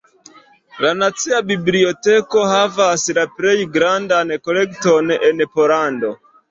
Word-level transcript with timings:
La 0.85 0.93
Nacia 1.01 1.41
Biblioteko 1.49 2.47
havas 2.55 3.07
la 3.21 3.29
plej 3.37 3.57
grandan 3.79 4.35
kolekton 4.49 5.19
en 5.23 5.51
Pollando. 5.57 6.17